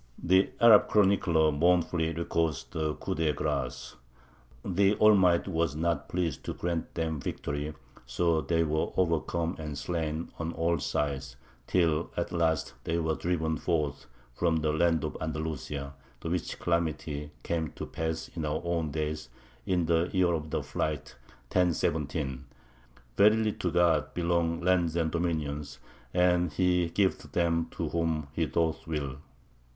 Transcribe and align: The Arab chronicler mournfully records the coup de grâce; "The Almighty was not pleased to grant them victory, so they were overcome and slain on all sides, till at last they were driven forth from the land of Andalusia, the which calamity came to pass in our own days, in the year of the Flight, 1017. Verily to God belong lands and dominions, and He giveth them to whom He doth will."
The 0.23 0.49
Arab 0.59 0.87
chronicler 0.87 1.51
mournfully 1.51 2.11
records 2.11 2.63
the 2.71 2.95
coup 2.95 3.13
de 3.13 3.31
grâce; 3.33 3.97
"The 4.65 4.95
Almighty 4.95 5.51
was 5.51 5.75
not 5.75 6.09
pleased 6.09 6.43
to 6.45 6.55
grant 6.55 6.95
them 6.95 7.19
victory, 7.19 7.75
so 8.07 8.41
they 8.41 8.63
were 8.63 8.89
overcome 8.97 9.57
and 9.59 9.77
slain 9.77 10.31
on 10.39 10.53
all 10.53 10.79
sides, 10.79 11.35
till 11.67 12.09
at 12.17 12.31
last 12.31 12.73
they 12.83 12.97
were 12.97 13.13
driven 13.13 13.57
forth 13.57 14.07
from 14.33 14.55
the 14.55 14.73
land 14.73 15.03
of 15.03 15.15
Andalusia, 15.21 15.93
the 16.21 16.31
which 16.31 16.57
calamity 16.57 17.29
came 17.43 17.69
to 17.73 17.85
pass 17.85 18.27
in 18.35 18.43
our 18.43 18.59
own 18.63 18.89
days, 18.89 19.29
in 19.67 19.85
the 19.85 20.09
year 20.13 20.33
of 20.33 20.49
the 20.49 20.63
Flight, 20.63 21.15
1017. 21.49 22.43
Verily 23.15 23.51
to 23.53 23.69
God 23.69 24.15
belong 24.15 24.61
lands 24.61 24.95
and 24.95 25.11
dominions, 25.11 25.77
and 26.11 26.51
He 26.53 26.89
giveth 26.89 27.33
them 27.33 27.67
to 27.77 27.89
whom 27.89 28.29
He 28.33 28.47
doth 28.47 28.87
will." 28.87 29.17